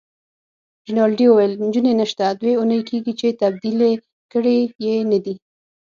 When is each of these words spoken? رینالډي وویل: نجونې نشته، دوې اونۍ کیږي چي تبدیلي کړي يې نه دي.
رینالډي 0.85 1.25
وویل: 1.29 1.53
نجونې 1.65 1.93
نشته، 2.01 2.23
دوې 2.39 2.53
اونۍ 2.57 2.79
کیږي 2.89 3.13
چي 3.19 3.27
تبدیلي 3.41 3.91
کړي 4.31 4.59
يې 4.85 4.95
نه 5.11 5.19
دي. 5.25 5.35